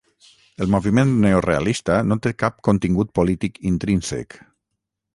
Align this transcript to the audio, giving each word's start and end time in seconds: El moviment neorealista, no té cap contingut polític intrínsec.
El 0.63 0.71
moviment 0.75 1.11
neorealista, 1.25 1.99
no 2.13 2.19
té 2.25 2.33
cap 2.47 2.59
contingut 2.71 3.15
polític 3.21 3.63
intrínsec. 3.75 4.39